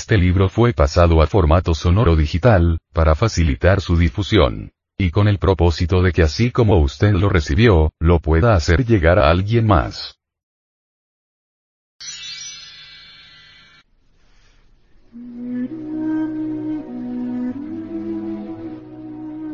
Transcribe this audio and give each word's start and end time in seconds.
Este 0.00 0.16
libro 0.16 0.48
fue 0.48 0.72
pasado 0.74 1.20
a 1.22 1.26
formato 1.26 1.74
sonoro 1.74 2.14
digital, 2.14 2.78
para 2.92 3.16
facilitar 3.16 3.80
su 3.80 3.96
difusión. 3.96 4.70
Y 4.96 5.10
con 5.10 5.26
el 5.26 5.38
propósito 5.38 6.02
de 6.02 6.12
que 6.12 6.22
así 6.22 6.52
como 6.52 6.78
usted 6.78 7.14
lo 7.14 7.28
recibió, 7.28 7.90
lo 7.98 8.20
pueda 8.20 8.54
hacer 8.54 8.86
llegar 8.86 9.18
a 9.18 9.28
alguien 9.28 9.66
más. 9.66 10.14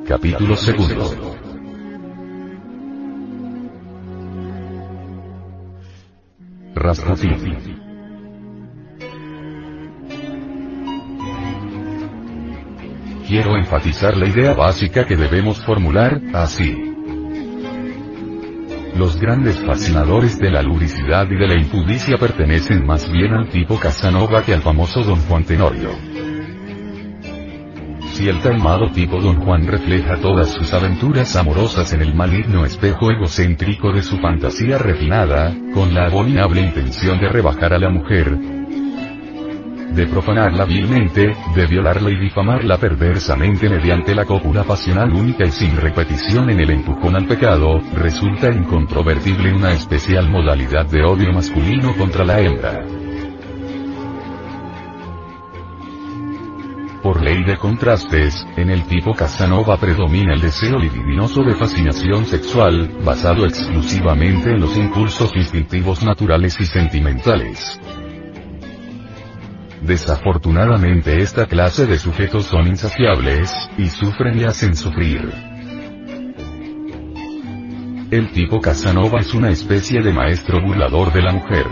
Capítulo 0.07 0.57
segundo. 0.57 1.37
Rasputin. 6.75 7.74
Quiero 13.35 13.57
enfatizar 13.57 14.17
la 14.17 14.29
idea 14.29 14.55
básica 14.55 15.05
que 15.07 15.17
debemos 15.17 15.59
formular, 15.59 16.21
así. 16.35 16.73
Los 18.97 19.21
grandes 19.21 19.59
fascinadores 19.59 20.39
de 20.39 20.53
la 20.53 20.63
lubricidad 20.63 21.29
y 21.29 21.35
de 21.35 21.49
la 21.49 21.55
impudicia 21.57 22.17
pertenecen 22.17 22.87
más 22.87 23.11
bien 23.11 23.35
al 23.35 23.49
tipo 23.49 23.77
Casanova 23.77 24.45
que 24.45 24.55
al 24.55 24.63
famoso 24.63 25.03
Don 25.03 25.19
Juan 25.23 25.43
Tenorio. 25.43 25.91
Si 28.13 28.29
el 28.29 28.39
taimado 28.39 28.93
tipo 28.93 29.21
Don 29.21 29.41
Juan 29.41 29.67
refleja 29.67 30.17
todas 30.21 30.53
sus 30.53 30.73
aventuras 30.73 31.35
amorosas 31.35 31.93
en 31.93 32.03
el 32.03 32.15
maligno 32.15 32.65
espejo 32.65 33.11
egocéntrico 33.11 33.93
de 33.93 34.05
su 34.05 34.17
fantasía 34.19 34.79
refinada, 34.79 35.53
con 35.75 35.93
la 35.93 36.07
abominable 36.07 36.61
intención 36.61 37.19
de 37.19 37.29
rebajar 37.31 37.73
a 37.73 37.81
la 37.81 37.91
mujer, 37.91 38.64
de 39.93 40.07
profanarla 40.07 40.65
vilmente, 40.65 41.35
de 41.55 41.67
violarla 41.67 42.11
y 42.11 42.17
difamarla 42.17 42.79
perversamente 42.79 43.69
mediante 43.69 44.15
la 44.15 44.25
cópula 44.25 44.65
pasional 44.65 45.13
única 45.13 45.45
y 45.45 45.51
sin 45.51 45.77
repetición 45.77 46.51
en 46.51 46.61
el 46.61 46.71
empujón 46.71 47.17
al 47.17 47.27
pecado, 47.27 47.81
resulta 47.95 48.51
incontrovertible 48.51 49.53
una 49.53 49.73
especial 49.73 50.29
modalidad 50.29 50.87
de 50.87 51.03
odio 51.05 51.33
masculino 51.33 51.95
contra 51.97 52.25
la 52.25 52.41
hembra. 52.41 52.85
Por 57.05 57.23
ley 57.23 57.45
de 57.45 57.59
contrastes, 57.59 58.47
en 58.57 58.71
el 58.71 58.85
tipo 58.87 59.13
Casanova 59.13 59.77
predomina 59.77 60.33
el 60.33 60.41
deseo 60.41 60.79
libidinoso 60.79 61.43
de 61.43 61.55
fascinación 61.55 62.25
sexual, 62.25 62.91
basado 63.05 63.45
exclusivamente 63.45 64.53
en 64.53 64.61
los 64.61 64.75
impulsos 64.75 65.31
instintivos 65.37 66.03
naturales 66.03 66.59
y 66.59 66.65
sentimentales. 66.65 67.79
Desafortunadamente 69.87 71.21
esta 71.21 71.45
clase 71.45 71.87
de 71.87 71.99
sujetos 71.99 72.47
son 72.47 72.67
insaciables, 72.69 73.53
y 73.77 73.89
sufren 73.89 74.39
y 74.39 74.45
hacen 74.45 74.75
sufrir. 74.77 75.31
El 78.11 78.31
tipo 78.33 78.63
Casanova 78.63 79.21
es 79.21 79.35
una 79.35 79.51
especie 79.51 80.01
de 80.01 80.11
maestro 80.11 80.63
burlador 80.63 81.13
de 81.13 81.21
la 81.21 81.33
mujer. 81.33 81.67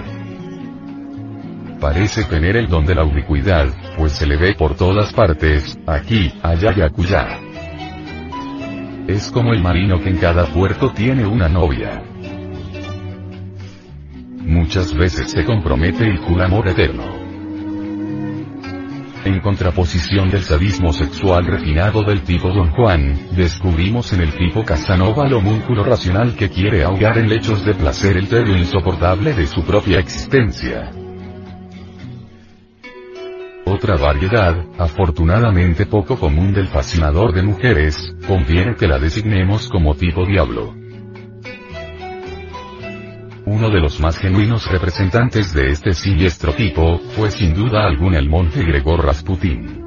Parece 1.80 2.24
tener 2.24 2.56
el 2.56 2.68
don 2.68 2.84
de 2.84 2.94
la 2.94 3.04
ubicuidad, 3.04 3.68
pues 3.96 4.12
se 4.12 4.26
le 4.26 4.36
ve 4.36 4.54
por 4.54 4.74
todas 4.74 5.10
partes, 5.14 5.78
aquí, 5.86 6.34
allá 6.42 6.74
y 6.76 6.82
acullá. 6.82 7.38
Es 9.08 9.30
como 9.30 9.54
el 9.54 9.62
marino 9.62 9.98
que 10.00 10.10
en 10.10 10.18
cada 10.18 10.44
puerto 10.46 10.92
tiene 10.92 11.24
una 11.24 11.48
novia. 11.48 12.02
Muchas 14.38 14.92
veces 14.92 15.30
se 15.30 15.46
compromete 15.46 16.06
y 16.06 16.18
jura 16.18 16.44
amor 16.44 16.68
eterno. 16.68 17.21
Contraposición 19.42 20.30
del 20.30 20.42
sadismo 20.42 20.92
sexual 20.92 21.44
refinado 21.46 22.04
del 22.04 22.22
tipo 22.22 22.48
Don 22.50 22.70
Juan, 22.70 23.18
descubrimos 23.32 24.12
en 24.12 24.20
el 24.20 24.32
tipo 24.34 24.64
Casanova 24.64 25.26
el 25.26 25.34
homúnculo 25.34 25.82
racional 25.82 26.36
que 26.36 26.48
quiere 26.48 26.84
ahogar 26.84 27.18
en 27.18 27.28
lechos 27.28 27.64
de 27.64 27.74
placer 27.74 28.16
el 28.16 28.28
tedio 28.28 28.56
insoportable 28.56 29.34
de 29.34 29.48
su 29.48 29.64
propia 29.64 29.98
existencia. 29.98 30.92
Otra 33.66 33.96
variedad, 33.96 34.64
afortunadamente 34.78 35.86
poco 35.86 36.16
común 36.16 36.52
del 36.52 36.68
fascinador 36.68 37.32
de 37.32 37.42
mujeres, 37.42 38.14
conviene 38.28 38.76
que 38.76 38.86
la 38.86 39.00
designemos 39.00 39.68
como 39.68 39.96
tipo 39.96 40.24
diablo. 40.24 40.81
Uno 43.44 43.70
de 43.70 43.80
los 43.80 43.98
más 43.98 44.18
genuinos 44.18 44.70
representantes 44.70 45.52
de 45.52 45.70
este 45.70 45.94
siniestro 45.94 46.54
tipo, 46.54 46.98
fue 47.16 47.28
sin 47.30 47.52
duda 47.54 47.84
alguna 47.86 48.18
el 48.18 48.28
monje 48.28 48.62
Gregor 48.62 49.04
Rasputin. 49.04 49.84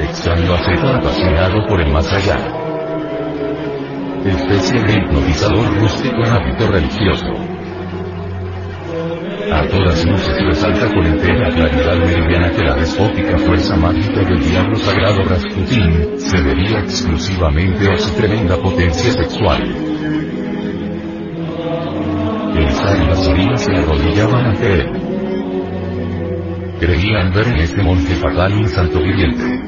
Extraño 0.00 0.54
aceta 0.54 0.96
apasionado 0.96 1.66
por 1.68 1.80
el 1.80 1.92
más 1.92 2.10
allá. 2.10 2.38
Especie 4.24 4.82
de 4.82 4.92
hipnotizador 4.94 5.78
rústico 5.78 6.24
en 6.24 6.32
hábito 6.32 6.70
religioso 6.70 7.51
a 9.50 9.66
todas 9.66 10.04
luces 10.06 10.44
resalta 10.44 10.86
con 10.94 11.04
entera 11.04 11.48
claridad 11.48 11.96
meridiana 11.98 12.50
que 12.50 12.62
la 12.62 12.76
despótica 12.76 13.38
fuerza 13.38 13.76
mágica 13.76 14.20
del 14.22 14.40
diablo 14.40 14.76
sagrado 14.76 15.22
Rasputin, 15.24 16.18
se 16.18 16.42
debía 16.42 16.80
exclusivamente 16.80 17.90
a 17.90 17.98
su 17.98 18.14
tremenda 18.14 18.56
potencia 18.56 19.12
sexual. 19.12 19.62
El 22.54 22.68
y 22.68 23.06
las 23.06 23.28
heridas 23.28 23.62
se 23.62 23.72
arrodillaban 23.72 24.46
ante 24.46 24.72
él. 24.74 24.90
Creían 26.78 27.32
ver 27.32 27.48
en 27.48 27.56
este 27.56 27.82
monje 27.82 28.14
fatal 28.16 28.52
un 28.52 28.68
santo 28.68 29.00
viviente. 29.00 29.62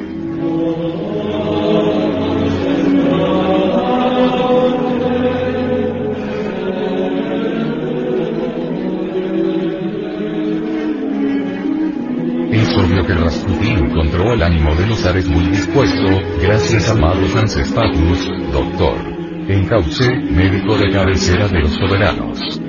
Rasputin 13.44 13.78
encontró 13.90 14.32
el 14.32 14.42
ánimo 14.42 14.74
de 14.74 14.86
los 14.86 15.00
zares 15.00 15.28
muy 15.28 15.44
dispuesto, 15.48 16.08
gracias 16.40 16.88
a 16.88 16.92
amado 16.92 17.20
Frances 17.26 17.74
doctor. 17.74 18.96
En 19.48 19.66
Cauce, 19.66 20.10
médico 20.30 20.78
de 20.78 20.90
cabecera 20.90 21.48
de 21.48 21.60
los 21.60 21.72
soberanos. 21.74 22.60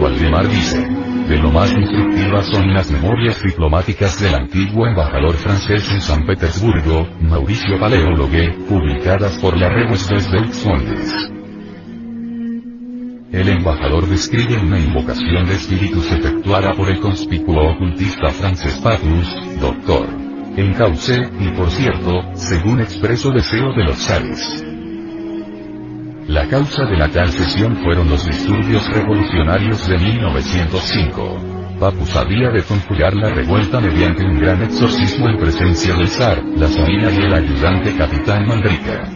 Waldemar 0.00 0.48
dice, 0.48 0.88
de 1.28 1.36
lo 1.36 1.50
más 1.50 1.70
instructivas 1.70 2.46
son 2.46 2.72
las 2.72 2.90
memorias 2.90 3.42
diplomáticas 3.42 4.18
del 4.22 4.34
antiguo 4.34 4.86
embajador 4.86 5.34
francés 5.34 5.90
en 5.90 6.00
San 6.00 6.24
Petersburgo, 6.24 7.06
Mauricio 7.20 7.78
Paleólogue, 7.78 8.56
publicadas 8.66 9.36
por 9.38 9.58
la 9.58 9.68
revista 9.68 10.14
Volksfondes. 10.32 11.43
El 13.34 13.48
embajador 13.48 14.06
describe 14.06 14.56
una 14.58 14.78
invocación 14.78 15.44
de 15.46 15.54
espíritus 15.54 16.08
efectuada 16.12 16.72
por 16.72 16.88
el 16.88 17.00
conspicuo 17.00 17.72
ocultista 17.72 18.30
Frances 18.30 18.74
Patus, 18.76 19.28
doctor. 19.60 20.06
En 20.56 20.72
Cauce, 20.74 21.20
y 21.40 21.48
por 21.48 21.68
cierto, 21.68 22.12
según 22.34 22.80
expreso 22.80 23.32
deseo 23.32 23.72
de 23.72 23.82
los 23.86 23.96
zares. 23.96 24.64
La 26.28 26.46
causa 26.46 26.84
de 26.84 26.96
la 26.96 27.08
tal 27.08 27.26
fueron 27.82 28.08
los 28.08 28.24
disturbios 28.24 28.88
revolucionarios 28.94 29.84
de 29.88 29.98
1905. 29.98 31.76
Papus 31.80 32.14
había 32.14 32.50
de 32.50 32.62
conjurar 32.62 33.14
la 33.14 33.30
revuelta 33.30 33.80
mediante 33.80 34.24
un 34.24 34.38
gran 34.38 34.62
exorcismo 34.62 35.28
en 35.28 35.38
presencia 35.38 35.92
del 35.96 36.06
zar, 36.06 36.40
la 36.54 36.68
sabina 36.68 37.10
y 37.10 37.16
el 37.16 37.34
ayudante 37.34 37.96
capitán 37.96 38.46
Mandrica. 38.46 39.10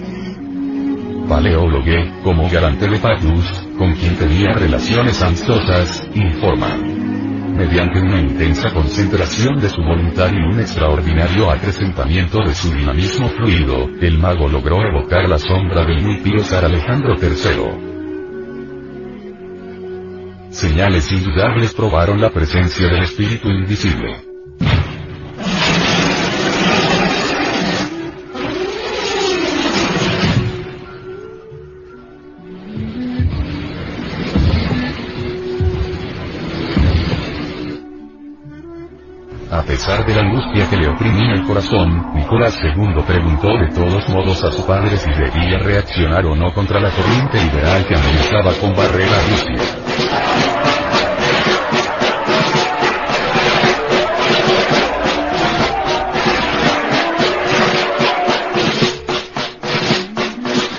Paleólogue, 1.28 2.20
como 2.24 2.50
garante 2.50 2.88
de 2.88 2.98
Papus, 2.98 3.67
con 3.78 3.94
quien 3.94 4.16
tenía 4.16 4.52
relaciones 4.52 5.22
amistosas, 5.22 6.06
informa. 6.14 6.76
mediante 6.76 8.00
una 8.00 8.20
intensa 8.20 8.70
concentración 8.70 9.58
de 9.58 9.68
su 9.68 9.82
voluntad 9.82 10.30
y 10.32 10.36
un 10.36 10.60
extraordinario 10.60 11.50
acrecentamiento 11.50 12.38
de 12.46 12.54
su 12.54 12.72
dinamismo 12.72 13.28
fluido, 13.30 13.88
el 14.00 14.16
mago 14.18 14.46
logró 14.48 14.80
evocar 14.80 15.28
la 15.28 15.38
sombra 15.38 15.84
del 15.84 16.00
muy 16.00 16.18
pío 16.18 16.44
Alejandro 16.56 17.16
III. 17.20 17.88
Señales 20.50 21.10
indudables 21.10 21.74
probaron 21.74 22.20
la 22.20 22.30
presencia 22.30 22.86
del 22.86 23.02
espíritu 23.02 23.48
invisible. 23.48 24.27
Pesar 39.78 40.04
de 40.04 40.12
la 40.12 40.22
angustia 40.22 40.68
que 40.68 40.76
le 40.76 40.88
oprimía 40.88 41.34
el 41.34 41.44
corazón, 41.44 42.12
Nicolás 42.12 42.58
II 42.60 43.00
preguntó 43.06 43.46
de 43.46 43.68
todos 43.68 44.08
modos 44.08 44.42
a 44.42 44.50
su 44.50 44.66
padre 44.66 44.96
si 44.96 45.08
debía 45.08 45.56
reaccionar 45.60 46.26
o 46.26 46.34
no 46.34 46.52
contra 46.52 46.80
la 46.80 46.90
corriente 46.90 47.40
liberal 47.44 47.86
que 47.86 47.94
amenazaba 47.94 48.52
con 48.54 48.74
barrer 48.74 49.08
a 49.08 49.22
Rusia. 49.22 49.54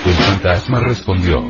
El 0.06 0.14
fantasma 0.14 0.80
respondió. 0.82 1.42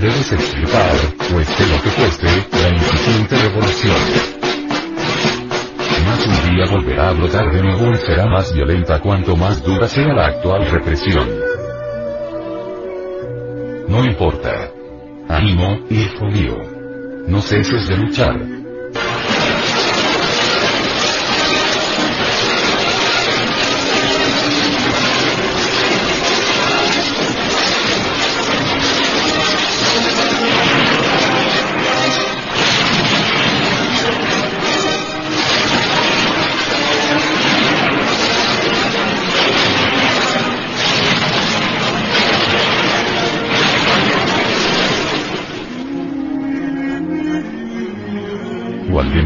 Debes 0.00 0.32
explicar, 0.32 0.94
cueste 1.32 1.66
lo 1.66 1.82
que 1.82 1.90
cueste, 1.90 2.55
volverá 6.64 7.10
a 7.10 7.12
brotar 7.12 7.52
de 7.52 7.62
nuevo 7.62 7.92
y 7.92 7.96
será 7.96 8.26
más 8.26 8.54
violenta 8.54 9.00
cuanto 9.00 9.36
más 9.36 9.62
dura 9.62 9.86
sea 9.86 10.14
la 10.14 10.26
actual 10.26 10.66
represión. 10.70 11.28
No 13.88 14.04
importa. 14.04 14.70
Ánimo, 15.28 15.80
hijo 15.90 16.24
mío. 16.26 16.56
No 17.26 17.42
ceses 17.42 17.88
de 17.88 17.98
luchar. 17.98 18.55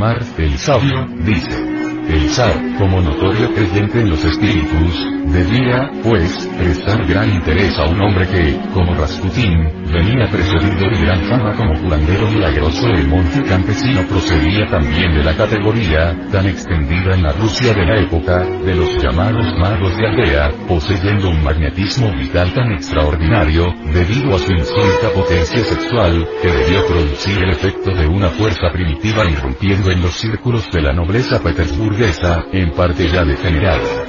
Waldemar, 0.01 0.23
el 0.39 0.59
sabio, 0.59 1.07
dice. 1.27 1.70
El 2.09 2.29
zar, 2.31 2.55
como 2.79 3.01
notorio 3.01 3.53
creyente 3.55 4.01
en 4.01 4.11
los 4.11 4.25
espíritus, 4.25 5.07
debía, 5.27 5.91
pues, 6.03 6.49
prestar 6.59 7.07
gran 7.07 7.31
interés 7.31 7.79
a 7.79 7.85
un 7.85 8.01
hombre 8.01 8.27
que, 8.27 8.59
como 8.75 8.95
Rasputín, 8.95 9.69
venía 9.93 10.27
precedido 10.31 10.91
de 10.91 11.05
gran 11.05 11.21
fama 11.25 11.55
como 11.57 11.81
curandero 11.81 12.29
milagroso 12.31 12.89
el 12.89 13.07
monje 13.07 13.43
campesino 13.43 14.03
procedía 14.09 14.67
también 14.67 15.15
de 15.15 15.25
la 15.25 15.37
categoría, 15.37 16.17
tan 16.33 16.47
extendida 16.47 17.15
en 17.15 17.23
la 17.23 17.33
Rusia 17.33 17.75
de 17.75 17.85
la 17.85 18.01
época, 18.01 18.45
de 18.45 18.75
los 18.75 19.03
llamados 19.03 19.47
magos 19.59 19.97
de 19.97 20.07
aldea, 20.07 20.51
poseyendo 20.67 21.31
un 21.31 21.43
magnetismo 21.45 22.11
vital 22.17 22.53
tan 22.55 22.73
extraordinario, 22.73 23.67
debido 23.93 24.35
a 24.35 24.39
su 24.39 24.53
insólita 24.53 25.11
potencia 25.15 25.63
sexual, 25.63 26.27
que 26.43 26.51
debió 26.51 26.87
producir 26.87 27.39
el 27.39 27.51
efecto 27.51 27.91
de 27.95 28.07
una 28.07 28.29
fuerza 28.31 28.71
primitiva 28.73 29.25
irrumpiendo 29.31 29.91
en 29.91 30.03
los 30.03 30.15
círculos 30.15 30.69
de 30.73 30.83
la 30.83 30.93
nobleza 30.93 31.43
petersburguesa 31.43 32.00
en 32.01 32.71
parte 32.71 33.11
ya 33.11 33.23
degenerada. 33.25 34.07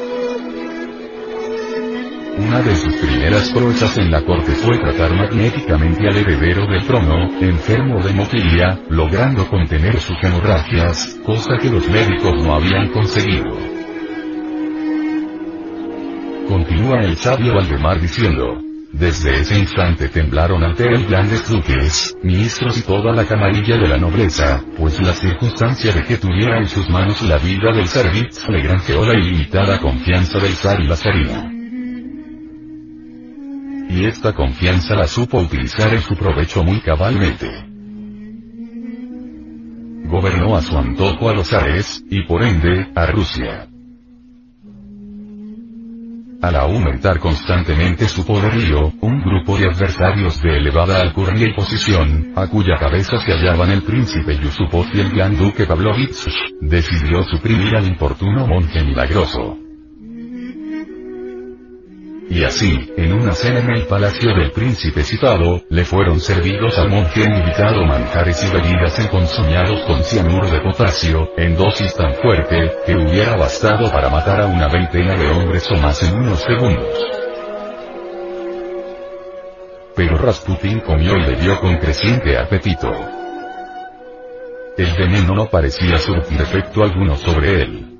Una 2.37 2.61
de 2.61 2.73
sus 2.73 2.95
primeras 2.95 3.51
proezas 3.51 3.97
en 3.97 4.09
la 4.09 4.23
corte 4.23 4.53
fue 4.53 4.77
tratar 4.77 5.13
magnéticamente 5.13 6.07
al 6.07 6.15
heredero 6.15 6.67
del 6.67 6.85
trono, 6.85 7.29
enfermo 7.41 8.01
de 8.01 8.11
hemofilia, 8.11 8.79
logrando 8.89 9.45
contener 9.49 9.99
sus 9.99 10.15
hemorragias, 10.23 11.19
cosa 11.25 11.57
que 11.61 11.69
los 11.69 11.85
médicos 11.89 12.41
no 12.41 12.55
habían 12.55 12.87
conseguido. 12.91 13.57
Continúa 16.47 17.03
el 17.03 17.17
sabio 17.17 17.55
Valdemar 17.55 17.99
diciendo, 17.99 18.70
desde 18.93 19.39
ese 19.39 19.57
instante 19.57 20.09
temblaron 20.09 20.63
ante 20.63 20.83
él 20.83 21.05
grandes 21.07 21.49
duques, 21.49 22.15
ministros 22.23 22.77
y 22.77 22.81
toda 22.81 23.13
la 23.13 23.25
camarilla 23.25 23.77
de 23.77 23.87
la 23.87 23.97
nobleza, 23.97 24.63
pues 24.77 24.99
la 24.99 25.13
circunstancia 25.13 25.93
de 25.93 26.03
que 26.03 26.17
tuviera 26.17 26.59
en 26.59 26.67
sus 26.67 26.89
manos 26.89 27.21
la 27.21 27.37
vida 27.37 27.71
del 27.73 27.87
Servitz 27.87 28.47
le 28.49 28.61
granjeó 28.61 29.05
la 29.05 29.17
ilimitada 29.17 29.79
confianza 29.79 30.39
del 30.39 30.53
zar 30.53 30.81
y 30.81 30.87
la 30.87 30.95
zarina. 30.97 31.51
Y 33.89 34.05
esta 34.05 34.33
confianza 34.33 34.95
la 34.95 35.07
supo 35.07 35.39
utilizar 35.39 35.93
en 35.93 36.01
su 36.01 36.15
provecho 36.15 36.63
muy 36.63 36.81
cabalmente. 36.81 37.49
Gobernó 40.05 40.57
a 40.57 40.61
su 40.61 40.77
antojo 40.77 41.29
a 41.29 41.33
los 41.33 41.47
zares, 41.47 42.03
y 42.09 42.23
por 42.23 42.43
ende, 42.43 42.91
a 42.93 43.05
Rusia. 43.05 43.70
Al 46.41 46.55
aumentar 46.55 47.19
constantemente 47.19 48.07
su 48.07 48.25
poderío, 48.25 48.91
un 49.01 49.21
grupo 49.21 49.59
de 49.59 49.67
adversarios 49.67 50.41
de 50.41 50.57
elevada 50.57 50.99
alcurnia 50.99 51.47
y 51.47 51.53
posición, 51.53 52.33
a 52.35 52.47
cuya 52.47 52.77
cabeza 52.79 53.19
se 53.19 53.31
hallaban 53.31 53.69
el 53.69 53.83
príncipe 53.83 54.39
Yusupov 54.39 54.87
y 54.91 55.01
el 55.01 55.11
gran 55.11 55.37
duque 55.37 55.67
Pavlovich, 55.67 56.25
decidió 56.59 57.21
suprimir 57.23 57.75
al 57.75 57.85
importuno 57.85 58.47
monje 58.47 58.83
milagroso. 58.83 59.70
Y 62.33 62.45
así, 62.45 62.93
en 62.95 63.11
una 63.11 63.33
cena 63.33 63.59
en 63.59 63.71
el 63.71 63.87
palacio 63.87 64.33
del 64.33 64.51
príncipe 64.51 65.03
citado, 65.03 65.63
le 65.69 65.83
fueron 65.83 66.21
servidos 66.21 66.77
al 66.77 66.89
monje 66.89 67.23
invitado 67.25 67.85
manjares 67.85 68.41
y 68.45 68.53
bebidas 68.53 68.97
enconsoñados 68.99 69.81
con 69.81 70.01
cianuro 70.01 70.49
de 70.49 70.61
potasio, 70.61 71.33
en 71.35 71.57
dosis 71.57 71.93
tan 71.93 72.15
fuerte, 72.15 72.71
que 72.85 72.95
hubiera 72.95 73.35
bastado 73.35 73.91
para 73.91 74.09
matar 74.09 74.39
a 74.39 74.45
una 74.45 74.69
veintena 74.69 75.17
de 75.17 75.29
hombres 75.29 75.69
o 75.71 75.75
más 75.75 76.01
en 76.03 76.15
unos 76.19 76.39
segundos. 76.39 77.05
Pero 79.93 80.17
Rasputin 80.17 80.79
comió 80.79 81.17
y 81.17 81.35
bebió 81.35 81.59
con 81.59 81.75
creciente 81.79 82.37
apetito. 82.37 82.93
El 84.77 84.93
veneno 84.97 85.35
no 85.35 85.47
parecía 85.47 85.97
surtir 85.97 86.39
efecto 86.39 86.81
alguno 86.81 87.17
sobre 87.17 87.61
él. 87.63 87.90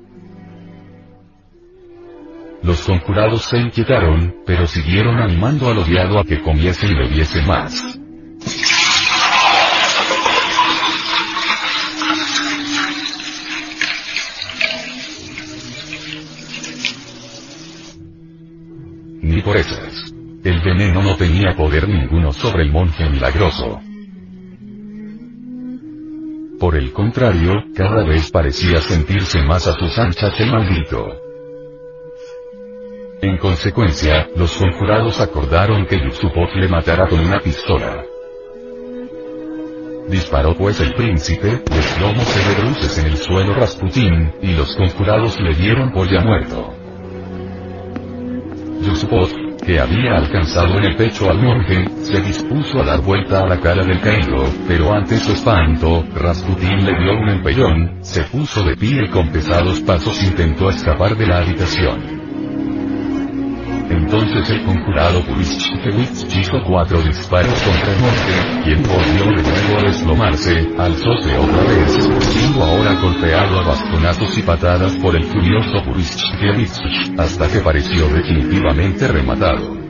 Los 2.62 2.82
conjurados 2.82 3.42
se 3.42 3.58
inquietaron, 3.58 4.36
pero 4.46 4.68
siguieron 4.68 5.18
animando 5.18 5.68
al 5.68 5.78
odiado 5.78 6.20
a 6.20 6.24
que 6.24 6.40
comiese 6.40 6.86
y 6.86 6.94
bebiese 6.94 7.42
más. 7.42 7.98
Ni 19.22 19.42
por 19.42 19.56
esas. 19.56 20.12
El 20.44 20.60
veneno 20.60 21.02
no 21.02 21.16
tenía 21.16 21.56
poder 21.56 21.88
ninguno 21.88 22.32
sobre 22.32 22.62
el 22.62 22.70
monje 22.70 23.08
milagroso. 23.08 23.80
Por 26.60 26.76
el 26.76 26.92
contrario, 26.92 27.64
cada 27.74 28.04
vez 28.04 28.30
parecía 28.30 28.80
sentirse 28.80 29.42
más 29.42 29.66
a 29.66 29.72
sus 29.72 29.98
anchas 29.98 30.32
el 30.38 30.52
maldito. 30.52 31.21
En 33.22 33.36
consecuencia, 33.36 34.26
los 34.34 34.56
conjurados 34.56 35.20
acordaron 35.20 35.86
que 35.86 35.96
Yusupov 35.96 36.56
le 36.56 36.66
matara 36.66 37.06
con 37.06 37.20
una 37.20 37.38
pistola. 37.38 38.02
Disparó 40.08 40.56
pues 40.56 40.80
el 40.80 40.92
príncipe, 40.94 41.62
desplomóse 41.70 42.48
de 42.48 42.62
bruces 42.62 42.98
en 42.98 43.06
el 43.06 43.16
suelo 43.16 43.54
Rasputín, 43.54 44.32
y 44.42 44.54
los 44.54 44.74
conjurados 44.74 45.40
le 45.40 45.54
dieron 45.54 45.92
por 45.92 46.10
ya 46.10 46.20
muerto. 46.20 46.74
Yusupov, 48.80 49.28
que 49.64 49.78
había 49.78 50.16
alcanzado 50.16 50.78
en 50.78 50.84
el 50.86 50.96
pecho 50.96 51.30
al 51.30 51.38
monje, 51.38 51.84
se 52.02 52.20
dispuso 52.20 52.80
a 52.80 52.84
dar 52.84 53.02
vuelta 53.02 53.44
a 53.44 53.46
la 53.46 53.60
cara 53.60 53.84
del 53.84 54.00
caído, 54.00 54.46
pero 54.66 54.92
ante 54.92 55.16
su 55.18 55.30
espanto, 55.30 56.04
Rasputín 56.12 56.84
le 56.84 56.98
dio 56.98 57.12
un 57.12 57.28
empellón, 57.28 57.98
se 58.00 58.24
puso 58.24 58.64
de 58.64 58.76
pie 58.76 59.04
y 59.04 59.10
con 59.10 59.28
pesados 59.28 59.80
pasos 59.82 60.20
intentó 60.24 60.70
escapar 60.70 61.16
de 61.16 61.26
la 61.28 61.38
habitación. 61.38 62.21
Entonces 63.92 64.48
el 64.48 64.64
conjurado 64.64 65.20
Purishkevich 65.22 66.34
hizo 66.34 66.62
cuatro 66.66 67.00
disparos 67.02 67.52
contra 67.62 67.92
el 67.92 68.00
monje, 68.00 68.62
quien 68.64 68.82
volvió 68.82 69.36
de 69.36 69.42
nuevo 69.42 69.78
a 69.78 69.82
desplomarse, 69.82 70.68
alzóse 70.78 71.36
otra 71.36 71.62
vez, 71.62 72.08
siendo 72.20 72.64
ahora 72.64 72.94
golpeado 72.94 73.60
a 73.60 73.66
bastonazos 73.68 74.38
y 74.38 74.42
patadas 74.42 74.96
por 74.96 75.14
el 75.14 75.24
furioso 75.24 75.84
Purishkevich, 75.84 77.18
hasta 77.18 77.48
que 77.48 77.60
pareció 77.60 78.08
definitivamente 78.08 79.08
rematado 79.08 79.82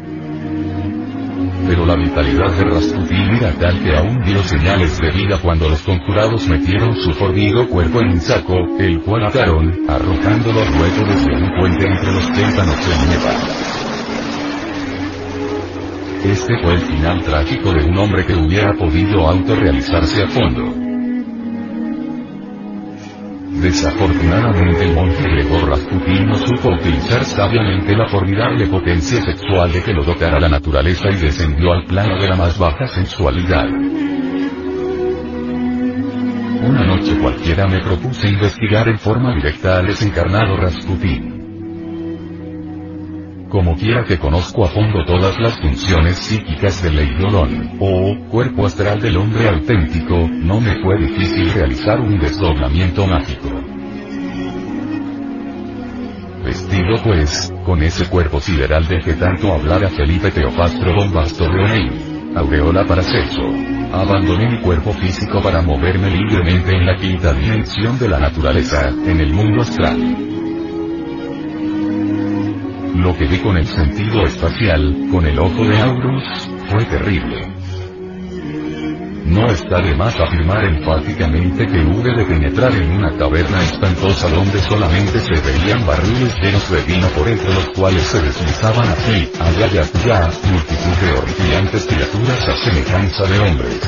pero 1.66 1.86
la 1.86 1.96
vitalidad 1.96 2.50
de 2.56 2.64
Rasputin 2.64 3.36
era 3.36 3.52
tal 3.52 3.82
que 3.82 3.96
aún 3.96 4.22
dio 4.24 4.42
señales 4.42 4.98
de 4.98 5.10
vida 5.10 5.38
cuando 5.40 5.68
los 5.68 5.80
conjurados 5.82 6.46
metieron 6.48 6.94
su 6.96 7.12
formido 7.12 7.68
cuerpo 7.68 8.00
en 8.00 8.08
un 8.08 8.20
saco, 8.20 8.56
el 8.78 9.00
cual 9.00 9.26
ataron, 9.26 9.72
arrojándolo 9.88 10.60
luego 10.64 11.06
desde 11.06 11.34
un 11.34 11.50
puente 11.58 11.86
entre 11.86 12.12
los 12.12 12.32
témpanos 12.32 12.76
de 12.76 13.06
Nepal. 13.08 13.61
Este 16.24 16.56
fue 16.62 16.74
el 16.74 16.80
final 16.80 17.20
trágico 17.22 17.72
de 17.72 17.84
un 17.84 17.98
hombre 17.98 18.24
que 18.24 18.34
hubiera 18.34 18.72
podido 18.74 19.28
autorrealizarse 19.28 20.22
a 20.22 20.28
fondo. 20.28 20.72
Desafortunadamente 23.60 24.84
el 24.84 24.94
monje 24.94 25.22
Gregor 25.22 25.68
Rasputin 25.68 26.26
no 26.26 26.36
supo 26.36 26.70
utilizar 26.70 27.24
sabiamente 27.24 27.96
la 27.96 28.08
formidable 28.08 28.66
potencia 28.66 29.20
sexual 29.20 29.72
de 29.72 29.82
que 29.82 29.92
lo 29.92 30.04
dotara 30.04 30.38
la 30.38 30.48
naturaleza 30.48 31.10
y 31.10 31.16
descendió 31.16 31.72
al 31.72 31.84
plano 31.86 32.20
de 32.20 32.28
la 32.28 32.36
más 32.36 32.56
baja 32.58 32.86
sensualidad. 32.88 33.66
Una 36.64 36.84
noche 36.86 37.18
cualquiera 37.20 37.66
me 37.66 37.80
propuse 37.80 38.28
investigar 38.28 38.88
en 38.88 38.98
forma 38.98 39.34
directa 39.34 39.78
al 39.78 39.86
desencarnado 39.86 40.56
Rasputin. 40.56 41.31
Como 43.52 43.76
quiera 43.76 44.02
que 44.06 44.18
conozco 44.18 44.64
a 44.64 44.68
fondo 44.68 45.04
todas 45.04 45.38
las 45.38 45.60
funciones 45.60 46.16
psíquicas 46.16 46.82
del 46.82 46.98
Eidolon, 46.98 47.76
o 47.80 48.16
cuerpo 48.30 48.64
astral 48.64 48.98
del 48.98 49.18
hombre 49.18 49.46
auténtico, 49.46 50.26
no 50.26 50.58
me 50.58 50.82
fue 50.82 50.96
difícil 50.96 51.52
realizar 51.52 52.00
un 52.00 52.18
desdoblamiento 52.18 53.06
mágico. 53.06 53.50
Vestido 56.42 56.96
pues, 57.04 57.52
con 57.66 57.82
ese 57.82 58.06
cuerpo 58.06 58.40
sideral 58.40 58.88
del 58.88 59.04
que 59.04 59.12
tanto 59.12 59.52
hablara 59.52 59.90
Felipe 59.90 60.30
Teofastro 60.30 60.94
Bombasto 60.94 61.46
Leonel, 61.46 62.32
aureola 62.34 62.86
para 62.86 63.02
sexo, 63.02 63.42
abandoné 63.92 64.48
mi 64.48 64.62
cuerpo 64.62 64.94
físico 64.94 65.42
para 65.42 65.60
moverme 65.60 66.10
libremente 66.10 66.74
en 66.74 66.86
la 66.86 66.96
quinta 66.96 67.34
dimensión 67.34 67.98
de 67.98 68.08
la 68.08 68.18
naturaleza, 68.18 68.88
en 68.88 69.20
el 69.20 69.34
mundo 69.34 69.60
astral. 69.60 70.31
Lo 72.94 73.16
que 73.16 73.26
vi 73.26 73.38
con 73.38 73.56
el 73.56 73.66
sentido 73.66 74.22
espacial, 74.26 75.08
con 75.10 75.24
el 75.26 75.38
ojo 75.38 75.64
de 75.64 75.78
Aurus, 75.80 76.24
fue 76.70 76.84
terrible. 76.84 77.52
No 79.24 79.46
está 79.46 79.80
de 79.80 79.94
más 79.96 80.14
afirmar 80.20 80.62
enfáticamente 80.64 81.66
que 81.66 81.78
hube 81.78 82.14
de 82.14 82.24
penetrar 82.26 82.70
en 82.74 82.90
una 82.92 83.16
caverna 83.16 83.62
espantosa 83.62 84.28
donde 84.28 84.60
solamente 84.60 85.20
se 85.20 85.32
veían 85.40 85.86
barriles 85.86 86.36
llenos 86.42 86.70
de 86.70 86.82
vino 86.82 87.08
por 87.08 87.26
entre 87.26 87.54
los 87.54 87.68
cuales 87.70 88.02
se 88.02 88.20
deslizaban 88.20 88.86
aquí, 88.88 89.28
allá 89.40 89.68
y 89.72 89.78
allá, 89.78 90.30
multitud 90.50 90.96
de 91.00 91.12
horripilantes 91.18 91.86
criaturas 91.86 92.48
a 92.48 92.56
semejanza 92.56 93.24
de 93.24 93.38
hombres. 93.38 93.80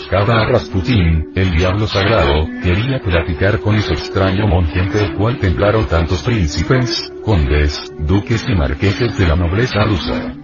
Buscaba 0.00 0.42
a 0.42 0.46
Rasputín, 0.46 1.30
el 1.34 1.50
diablo 1.50 1.86
sagrado, 1.86 2.46
quería 2.62 3.00
platicar 3.00 3.60
con 3.60 3.74
ese 3.74 3.92
extraño 3.92 4.46
monje 4.46 4.80
ante 4.80 5.04
el 5.04 5.14
cual 5.14 5.36
temblaron 5.38 5.86
tantos 5.86 6.22
príncipes, 6.22 7.12
condes, 7.22 7.92
duques 7.98 8.46
y 8.48 8.54
marqueses 8.54 9.18
de 9.18 9.28
la 9.28 9.36
nobleza 9.36 9.84
rusa. 9.84 10.34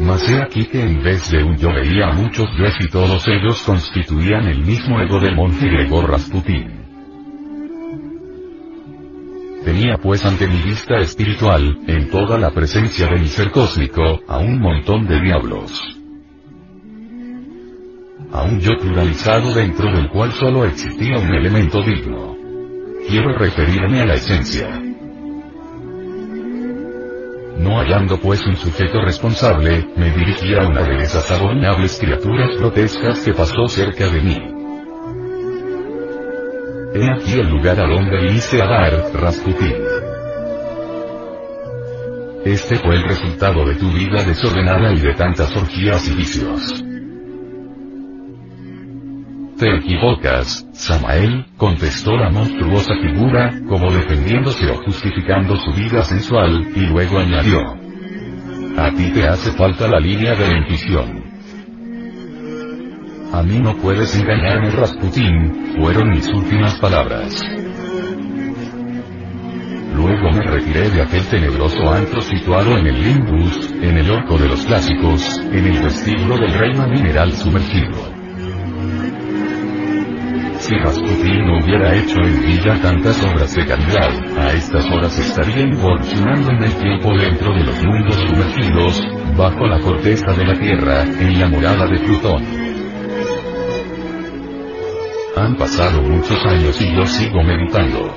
Mas 0.00 0.28
he 0.28 0.42
aquí 0.42 0.66
que 0.66 0.82
en 0.82 1.02
vez 1.02 1.30
de 1.30 1.42
un 1.42 1.56
yo 1.56 1.72
veía 1.72 2.08
a 2.08 2.12
muchos 2.12 2.46
yo 2.58 2.66
y 2.78 2.88
todos 2.88 3.26
ellos 3.26 3.62
constituían 3.62 4.46
el 4.46 4.62
mismo 4.62 5.00
ego 5.00 5.18
del 5.18 5.34
monje 5.34 5.66
Gregor 5.66 6.10
Rasputín. 6.10 6.84
Tenía 9.64 9.96
pues 9.96 10.22
ante 10.26 10.46
mi 10.46 10.60
vista 10.60 10.96
espiritual, 10.98 11.78
en 11.86 12.10
toda 12.10 12.38
la 12.38 12.50
presencia 12.50 13.06
de 13.06 13.18
mi 13.18 13.28
ser 13.28 13.50
cósmico, 13.50 14.20
a 14.28 14.38
un 14.38 14.60
montón 14.60 15.06
de 15.06 15.22
diablos 15.22 16.03
a 18.34 18.42
un 18.42 18.58
yo 18.58 18.76
pluralizado 18.76 19.54
dentro 19.54 19.86
del 19.92 20.08
cual 20.08 20.32
solo 20.32 20.64
existía 20.64 21.18
un 21.18 21.32
elemento 21.32 21.80
digno. 21.82 22.36
Quiero 23.08 23.32
referirme 23.38 24.00
a 24.00 24.06
la 24.06 24.14
esencia. 24.14 24.68
No 27.58 27.78
hallando 27.78 28.18
pues 28.18 28.44
un 28.44 28.56
sujeto 28.56 29.00
responsable, 29.04 29.86
me 29.96 30.10
dirigí 30.10 30.52
a 30.52 30.66
una 30.66 30.82
de 30.82 31.04
esas 31.04 31.30
abominables 31.30 31.96
criaturas 32.00 32.50
grotescas 32.58 33.20
que 33.20 33.32
pasó 33.32 33.68
cerca 33.68 34.08
de 34.08 34.20
mí. 34.20 34.38
He 36.94 37.10
aquí 37.12 37.38
el 37.38 37.48
lugar 37.48 37.78
a 37.78 37.86
donde 37.86 38.20
viniste 38.20 38.60
a 38.60 38.66
dar, 38.66 39.12
Rasputin. 39.14 39.74
Este 42.44 42.78
fue 42.78 42.96
el 42.96 43.04
resultado 43.04 43.64
de 43.64 43.76
tu 43.76 43.92
vida 43.92 44.24
desordenada 44.24 44.92
y 44.92 44.98
de 44.98 45.14
tantas 45.14 45.56
orgías 45.56 46.08
y 46.08 46.16
vicios. 46.16 46.84
Te 49.58 49.72
equivocas, 49.76 50.66
Samael, 50.72 51.46
contestó 51.56 52.16
la 52.16 52.28
monstruosa 52.28 52.92
figura, 53.00 53.52
como 53.68 53.92
defendiéndose 53.92 54.68
o 54.68 54.76
justificando 54.84 55.56
su 55.56 55.72
vida 55.72 56.02
sensual, 56.02 56.66
y 56.74 56.80
luego 56.80 57.18
añadió. 57.20 57.60
A 58.76 58.90
ti 58.90 59.12
te 59.12 59.28
hace 59.28 59.52
falta 59.52 59.86
la 59.86 60.00
línea 60.00 60.34
de 60.34 60.58
intuición. 60.58 61.24
A 63.32 63.42
mí 63.44 63.60
no 63.60 63.76
puedes 63.76 64.16
engañarme 64.16 64.70
Rasputín, 64.70 65.76
fueron 65.78 66.10
mis 66.10 66.26
últimas 66.28 66.74
palabras. 66.80 67.40
Luego 69.94 70.32
me 70.32 70.50
retiré 70.50 70.90
de 70.90 71.02
aquel 71.02 71.24
tenebroso 71.26 71.88
antro 71.88 72.20
situado 72.20 72.76
en 72.76 72.88
el 72.88 73.00
Limbus, 73.00 73.72
en 73.80 73.98
el 73.98 74.10
orco 74.10 74.36
de 74.36 74.48
los 74.48 74.66
clásicos, 74.66 75.38
en 75.52 75.66
el 75.66 75.80
vestíbulo 75.80 76.36
del 76.38 76.52
reino 76.52 76.88
mineral 76.88 77.32
sumergido. 77.32 78.03
Si 80.64 80.74
Rasputin 80.78 81.44
no 81.44 81.58
hubiera 81.58 81.94
hecho 81.94 82.16
en 82.22 82.40
vida 82.40 82.80
tantas 82.80 83.22
obras 83.22 83.54
de 83.54 83.66
calidad, 83.66 84.38
a 84.38 84.50
estas 84.54 84.90
horas 84.90 85.18
estaría 85.18 85.62
evolucionando 85.62 86.52
en 86.52 86.62
el 86.62 86.72
tiempo 86.76 87.14
dentro 87.18 87.52
de 87.52 87.64
los 87.64 87.84
mundos 87.84 88.16
sumergidos, 88.16 89.02
bajo 89.36 89.66
la 89.66 89.78
corteza 89.80 90.32
de 90.32 90.44
la 90.46 90.54
Tierra, 90.54 91.02
en 91.02 91.38
la 91.38 91.48
morada 91.50 91.86
de 91.86 91.98
Plutón. 91.98 92.42
Han 95.36 95.54
pasado 95.56 96.00
muchos 96.00 96.42
años 96.46 96.80
y 96.80 96.96
yo 96.96 97.04
sigo 97.04 97.42
meditando. 97.42 98.16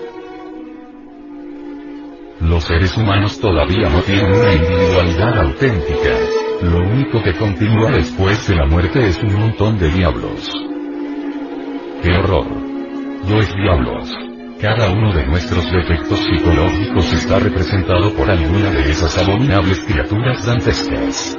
Los 2.40 2.64
seres 2.64 2.96
humanos 2.96 3.42
todavía 3.42 3.90
no 3.90 4.02
tienen 4.04 4.32
una 4.32 4.54
individualidad 4.54 5.38
auténtica. 5.40 6.16
Lo 6.62 6.78
único 6.78 7.22
que 7.22 7.34
continúa 7.34 7.92
después 7.92 8.48
de 8.48 8.56
la 8.56 8.68
muerte 8.68 9.06
es 9.06 9.22
un 9.22 9.34
montón 9.34 9.78
de 9.78 9.90
diablos. 9.90 10.50
¡Qué 12.04 12.12
horror! 12.12 12.48
Los 13.28 13.54
diablos. 13.56 14.10
Cada 14.62 14.92
uno 14.92 15.14
de 15.14 15.26
nuestros 15.26 15.72
defectos 15.72 16.20
psicológicos 16.20 17.14
está 17.14 17.40
representado 17.40 18.14
por 18.16 18.30
alguna 18.30 18.72
de 18.72 18.90
esas 18.92 19.18
abominables 19.18 19.80
criaturas 19.82 20.46
dantescas. 20.46 21.38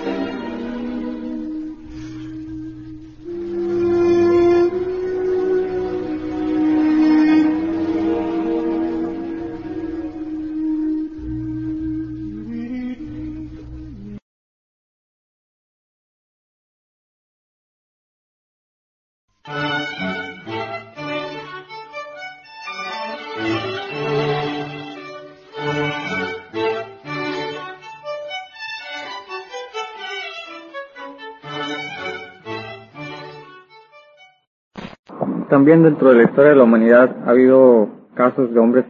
También 35.49 35.83
dentro 35.83 36.11
de 36.11 36.17
la 36.17 36.23
historia 36.25 36.50
de 36.50 36.57
la 36.57 36.64
humanidad 36.64 37.17
ha 37.26 37.31
habido 37.31 37.88
casos 38.14 38.52
de 38.52 38.61
hombres 38.61 38.85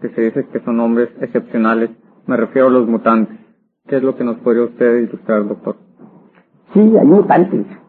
que 0.00 0.08
se 0.10 0.22
dice 0.22 0.46
que 0.52 0.60
son 0.60 0.80
hombres 0.80 1.10
excepcionales. 1.20 1.90
Me 2.26 2.36
refiero 2.36 2.66
a 2.66 2.70
los 2.70 2.88
mutantes. 2.88 3.38
¿Qué 3.86 3.96
es 3.96 4.02
lo 4.02 4.16
que 4.16 4.24
nos 4.24 4.36
podría 4.38 4.64
usted 4.64 4.96
ilustrar, 4.96 5.46
doctor? 5.46 5.76
Sí, 6.74 6.80
hay 6.80 7.06
mutantes. 7.06 7.81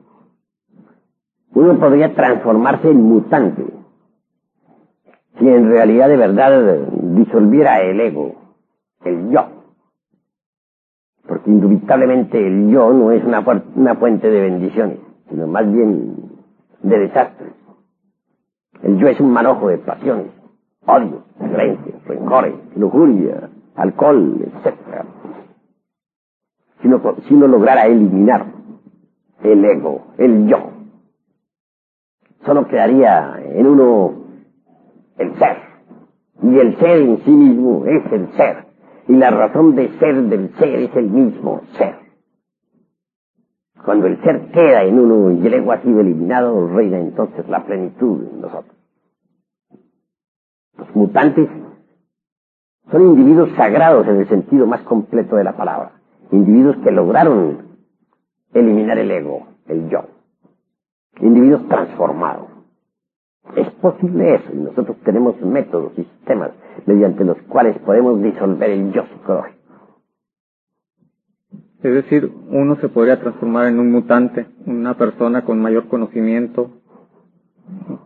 Uno 1.56 1.80
podría 1.80 2.14
transformarse 2.14 2.90
en 2.90 3.04
mutante 3.04 3.64
si 5.40 5.48
en 5.48 5.70
realidad 5.70 6.10
de 6.10 6.18
verdad 6.18 6.88
disolviera 7.16 7.82
el 7.82 8.00
ego, 8.00 8.36
el 9.04 9.30
yo. 9.32 9.48
Porque 11.28 11.50
indubitablemente 11.50 12.46
el 12.46 12.70
yo 12.70 12.94
no 12.94 13.12
es 13.12 13.24
una, 13.24 13.42
fuente 13.96 14.30
de 14.30 14.42
bendiciones, 14.42 15.00
sino 15.30 15.48
más 15.48 15.72
bien 15.72 16.16
de 16.82 17.00
desastres. 17.00 17.54
El 18.84 18.98
yo 18.98 19.08
es 19.08 19.20
un 19.20 19.32
manojo 19.32 19.70
de 19.70 19.78
pasiones, 19.78 20.28
odio, 20.86 21.24
violencia, 21.40 21.94
rencores, 22.06 22.54
lujuria, 22.76 23.50
alcohol, 23.76 24.38
etc. 24.42 24.76
Si 26.82 27.34
uno 27.34 27.48
lograra 27.48 27.86
eliminar 27.86 28.46
el 29.42 29.64
ego, 29.64 30.02
el 30.18 30.48
yo, 30.48 30.73
solo 32.46 32.68
quedaría 32.68 33.40
en 33.44 33.68
uno 33.68 34.14
el 35.18 35.38
ser. 35.38 35.58
Y 36.42 36.58
el 36.58 36.78
ser 36.78 37.02
en 37.02 37.18
sí 37.24 37.32
mismo 37.32 37.86
es 37.86 38.12
el 38.12 38.32
ser. 38.34 38.66
Y 39.08 39.14
la 39.14 39.32
razón 39.32 39.76
de 39.76 39.90
ser 40.00 40.24
del 40.24 40.54
ser 40.56 40.76
es 40.76 40.96
el 40.96 41.10
mismo 41.10 41.62
ser. 41.78 41.96
Cuando 43.84 44.08
el 44.08 44.22
ser 44.24 44.52
queda 44.52 44.84
en 44.84 44.98
uno 44.98 45.32
y 45.32 45.46
el 45.46 45.54
ego 45.54 45.74
ha 45.74 45.82
sido 45.82 46.00
eliminado, 46.00 46.68
reina 46.70 47.00
entonces 47.00 47.48
la 47.50 47.66
plenitud 47.66 48.28
en 48.32 48.42
nosotros. 48.42 48.76
Los 50.78 50.96
mutantes 50.96 51.50
son 52.90 53.02
individuos 53.02 53.50
sagrados 53.58 54.08
en 54.08 54.18
el 54.18 54.28
sentido 54.30 54.66
más 54.68 54.82
completo 54.82 55.36
de 55.36 55.44
la 55.44 55.56
palabra. 55.56 55.92
Individuos 56.32 56.78
que 56.78 56.92
lograron 56.92 57.78
eliminar 58.54 58.98
el 58.98 59.12
ego, 59.12 59.48
el 59.68 59.90
yo. 59.90 60.13
Individuos 61.22 61.68
transformados. 61.68 62.48
Es 63.56 63.70
posible 63.72 64.36
eso 64.36 64.52
y 64.54 64.58
nosotros 64.58 64.98
tenemos 65.04 65.40
métodos 65.42 65.94
y 65.98 66.04
sistemas 66.04 66.52
mediante 66.86 67.24
los 67.24 67.38
cuales 67.44 67.78
podemos 67.80 68.22
disolver 68.22 68.70
el 68.70 68.92
yo 68.94 69.04
psicológico. 69.08 69.64
Es 71.84 71.94
decir, 71.94 72.32
uno 72.50 72.78
se 72.78 72.88
podría 72.88 73.20
transformar 73.20 73.68
en 73.68 73.80
un 73.80 73.92
mutante, 73.92 74.48
una 74.66 74.98
persona 74.98 75.44
con 75.44 75.62
mayor 75.62 75.90
conocimiento, 75.90 76.72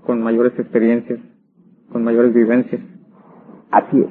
con 0.04 0.24
mayores 0.24 0.58
experiencias, 0.58 1.20
con 1.92 2.04
mayores 2.04 2.34
vivencias. 2.34 2.82
Así 3.70 4.02
es. 4.02 4.10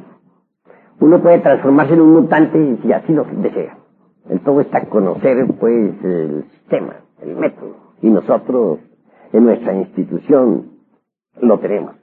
Uno 1.00 1.20
puede 1.20 1.40
transformarse 1.40 1.94
en 1.94 2.00
un 2.00 2.14
mutante 2.14 2.78
si 2.82 2.92
así 2.92 3.12
lo 3.12 3.24
desea. 3.24 3.76
El 4.30 4.40
todo 4.40 4.60
está 4.60 4.86
conocer, 4.88 5.46
pues, 5.58 5.94
el 6.04 6.44
sistema, 6.52 6.96
el 7.20 7.36
método. 7.36 7.76
Y 8.02 8.10
nosotros, 8.10 8.78
en 9.36 9.44
nuestra 9.44 9.74
institución, 9.74 10.70
lo 11.42 11.58
tenemos. 11.58 11.94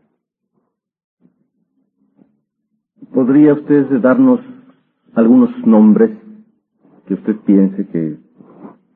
¿Podría 3.12 3.54
usted 3.54 3.88
darnos 4.02 4.40
algunos 5.16 5.50
nombres 5.66 6.12
que 7.08 7.16
usted 7.16 7.36
piense 7.38 7.88
que 7.88 8.18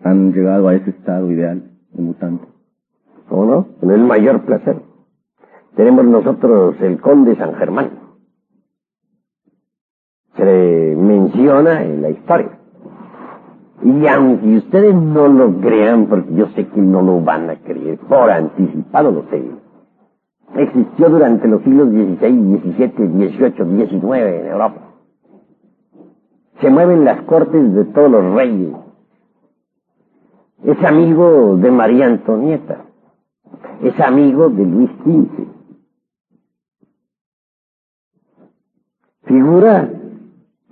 han 0.04 0.34
llegado 0.34 0.68
a 0.68 0.76
ese 0.76 0.92
estado 0.92 1.32
ideal 1.32 1.72
de 1.92 2.04
mutante? 2.04 2.48
¿Cómo 3.28 3.46
no? 3.46 3.68
Con 3.80 3.92
el 3.92 4.04
mayor 4.04 4.46
placer. 4.46 4.82
Tenemos 5.76 6.06
nosotros 6.06 6.76
el 6.82 7.02
conde 7.02 7.36
San 7.38 7.56
Germán. 7.56 7.90
Se 10.36 10.46
le 10.46 10.96
menciona 10.96 11.84
en 11.84 12.04
la 12.04 12.12
historia. 12.12 12.57
Y 13.84 14.08
aunque 14.08 14.58
ustedes 14.58 14.96
no 14.96 15.28
lo 15.28 15.60
crean, 15.60 16.08
porque 16.08 16.34
yo 16.34 16.48
sé 16.56 16.68
que 16.68 16.82
no 16.82 17.02
lo 17.02 17.22
van 17.22 17.50
a 17.50 17.56
creer, 17.58 18.00
por 18.00 18.32
anticipado 18.32 19.12
lo 19.12 19.24
sé, 19.30 19.44
existió 20.56 21.10
durante 21.10 21.48
los 21.48 21.62
siglos 21.62 21.90
XVI, 21.90 22.18
XVII, 22.18 23.30
XVIII, 23.30 23.88
XIX 23.88 24.04
en 24.04 24.48
Europa. 24.48 24.82
Se 26.62 26.70
mueven 26.72 27.06
las 27.06 27.22
cortes 27.24 27.74
de 27.74 27.86
todos 27.86 28.10
los 28.10 28.34
reyes. 28.34 28.74
Es 30.64 30.84
amigo 30.84 31.56
de 31.58 31.70
María 31.70 32.08
Antonieta. 32.08 32.86
Es 33.84 34.00
amigo 34.00 34.50
de 34.50 34.66
Luis 34.66 34.90
XV. 35.04 35.48
Figura 39.26 39.90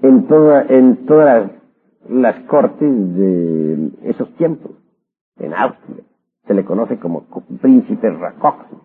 en, 0.02 0.28
toda, 0.28 0.66
en 0.70 1.06
todas 1.06 1.52
las, 2.10 2.40
cortes 2.46 3.16
de 3.16 3.92
esos 4.04 4.34
tiempos. 4.36 4.72
En 5.38 5.54
Austria 5.54 6.04
se 6.48 6.54
le 6.54 6.64
conoce 6.64 7.00
como 7.00 7.26
príncipe 7.62 8.10
Rakoczy 8.10 8.76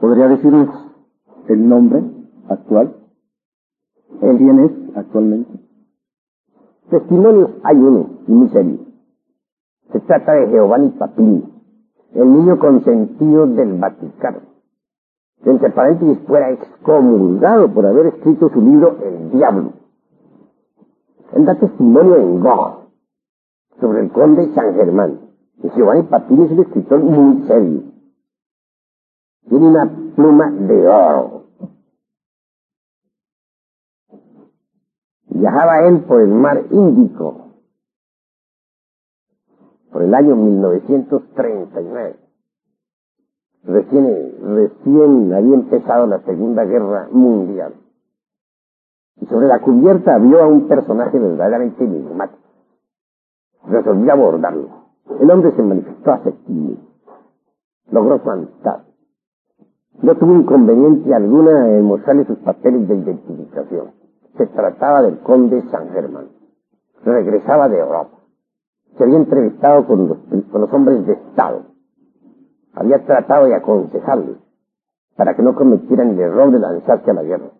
¿Podría 0.00 0.28
decirnos 0.28 0.68
el 1.48 1.68
nombre 1.68 2.02
actual? 2.48 2.96
¿Quién 4.20 4.60
es 4.60 4.96
actualmente? 4.96 5.50
Testimonios 6.88 7.50
hay 7.62 7.76
uno, 7.76 8.20
y 8.26 8.32
muy 8.32 8.48
serio. 8.48 8.78
Se 9.92 10.00
trata 10.00 10.32
de 10.32 10.50
Giovanni 10.50 10.90
Papini, 10.90 11.44
el 12.14 12.32
niño 12.32 12.58
consentido 12.58 13.46
del 13.46 13.78
Vaticano. 13.78 14.40
Entre 15.44 15.70
paréntesis, 15.70 16.18
fuera 16.26 16.50
excomulgado 16.50 17.72
por 17.72 17.86
haber 17.86 18.06
escrito 18.06 18.48
su 18.50 18.60
libro 18.60 18.96
El 19.02 19.30
Diablo. 19.30 19.72
Él 21.32 21.44
da 21.44 21.54
testimonio 21.58 22.16
en 22.16 22.40
Go 22.40 22.90
sobre 23.80 24.00
el 24.00 24.10
conde 24.10 24.52
San 24.54 24.74
Germán. 24.74 25.20
Y 25.62 25.68
Giovanni 25.70 26.02
Papini 26.04 26.44
es 26.44 26.52
un 26.52 26.60
escritor 26.60 27.00
muy 27.00 27.46
serio 27.46 27.90
tiene 29.50 29.66
una 29.66 29.90
pluma 30.14 30.50
de 30.50 30.86
oro. 30.86 31.44
Viajaba 35.26 35.88
él 35.88 36.04
por 36.04 36.20
el 36.20 36.28
mar 36.28 36.64
Índico 36.70 37.48
por 39.90 40.02
el 40.02 40.14
año 40.14 40.36
1939. 40.36 42.16
Recién, 43.64 44.34
recién 44.54 45.32
había 45.34 45.54
empezado 45.54 46.06
la 46.06 46.20
Segunda 46.20 46.64
Guerra 46.64 47.08
Mundial. 47.10 47.74
Y 49.20 49.26
sobre 49.26 49.46
la 49.46 49.60
cubierta 49.60 50.18
vio 50.18 50.42
a 50.42 50.46
un 50.46 50.66
personaje 50.66 51.18
verdaderamente 51.18 51.84
enigmático. 51.84 52.40
Resolvió 53.66 54.12
abordarlo. 54.12 54.68
El 55.20 55.30
hombre 55.30 55.52
se 55.54 55.62
manifestó 55.62 56.12
afectivo. 56.12 56.76
Logró 57.90 58.18
su. 58.18 58.48
No 60.02 60.14
tuvo 60.16 60.34
inconveniente 60.34 61.14
alguna 61.14 61.68
en 61.68 61.84
mostrarle 61.84 62.24
sus 62.24 62.38
papeles 62.38 62.88
de 62.88 62.94
identificación. 62.96 63.92
Se 64.38 64.46
trataba 64.46 65.02
del 65.02 65.18
conde 65.18 65.62
San 65.70 65.90
Germán. 65.90 66.28
Regresaba 67.04 67.68
de 67.68 67.78
Europa. 67.78 68.18
Se 68.96 69.04
había 69.04 69.18
entrevistado 69.18 69.86
con 69.86 70.08
los, 70.08 70.18
con 70.50 70.60
los 70.60 70.72
hombres 70.72 71.06
de 71.06 71.12
Estado. 71.12 71.64
Había 72.74 73.04
tratado 73.04 73.46
de 73.46 73.54
aconsejarles 73.54 74.36
para 75.16 75.34
que 75.34 75.42
no 75.42 75.54
cometieran 75.54 76.10
el 76.10 76.20
error 76.20 76.50
de 76.50 76.58
lanzarse 76.58 77.10
a 77.10 77.14
la 77.14 77.22
guerra. 77.22 77.50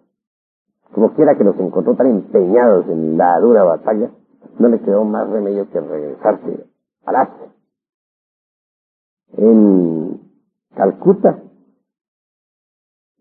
Como 0.92 1.14
quiera 1.14 1.36
que 1.36 1.44
los 1.44 1.58
encontró 1.58 1.94
tan 1.94 2.08
empeñados 2.08 2.86
en 2.88 3.16
la 3.16 3.38
dura 3.40 3.62
batalla, 3.62 4.10
no 4.58 4.68
le 4.68 4.80
quedó 4.80 5.04
más 5.04 5.28
remedio 5.28 5.68
que 5.70 5.80
regresarse 5.80 6.66
al 7.06 7.16
Asia. 7.16 7.52
En 9.36 10.20
Calcuta 10.74 11.42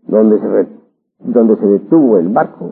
donde 0.03 0.39
se, 0.39 0.67
donde 1.19 1.55
se 1.57 1.65
detuvo 1.65 2.17
el 2.17 2.29
barco, 2.29 2.69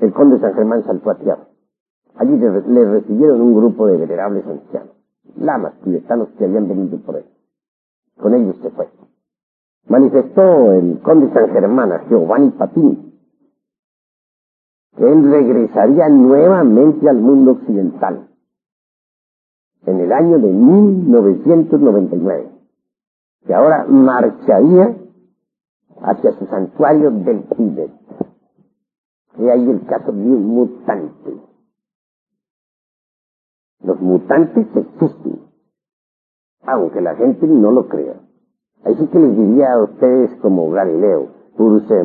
el 0.00 0.12
conde 0.12 0.38
San 0.38 0.54
Germán 0.54 0.84
saltó 0.84 1.10
a 1.10 1.18
tierra. 1.18 1.48
Allí 2.14 2.36
le, 2.36 2.84
recibieron 2.84 3.40
un 3.40 3.54
grupo 3.54 3.86
de 3.86 3.96
venerables 3.96 4.46
ancianos, 4.46 4.94
lamas 5.36 5.74
tibetanos 5.82 6.28
que 6.38 6.44
habían 6.44 6.68
venido 6.68 6.98
por 6.98 7.16
él. 7.16 7.26
Con 8.16 8.34
ellos 8.34 8.56
se 8.62 8.70
fue. 8.70 8.88
Manifestó 9.88 10.72
el 10.72 11.00
conde 11.00 11.32
San 11.32 11.50
Germán 11.50 11.92
a 11.92 12.08
Giovanni 12.08 12.50
Papini 12.50 13.07
que 13.07 13.07
él 14.96 15.30
regresaría 15.30 16.08
nuevamente 16.08 17.08
al 17.08 17.18
mundo 17.18 17.52
occidental 17.52 18.28
en 19.86 20.00
el 20.00 20.12
año 20.12 20.38
de 20.38 20.48
1999, 20.48 22.50
que 23.46 23.54
ahora 23.54 23.86
marcharía 23.86 24.96
hacia 26.02 26.32
su 26.32 26.46
santuario 26.46 27.10
del 27.10 27.44
Tíbet. 27.48 27.92
Y 29.38 29.48
ahí 29.48 29.70
el 29.70 29.86
caso 29.86 30.12
de 30.12 30.20
un 30.20 30.46
mutante. 30.46 31.36
Los 33.82 34.00
mutantes 34.00 34.66
existen, 34.74 35.40
aunque 36.62 37.00
la 37.00 37.14
gente 37.14 37.46
no 37.46 37.70
lo 37.70 37.88
crea. 37.88 38.20
Ahí 38.84 38.96
sí 38.96 39.06
que 39.06 39.18
les 39.18 39.36
diría 39.36 39.72
a 39.72 39.82
ustedes 39.84 40.34
como 40.40 40.70
Galileo, 40.70 41.28
pour 41.56 41.80
se 41.86 42.04